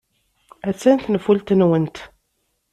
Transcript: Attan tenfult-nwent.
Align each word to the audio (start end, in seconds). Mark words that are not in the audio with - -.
Attan 0.69 0.97
tenfult-nwent. 1.03 1.97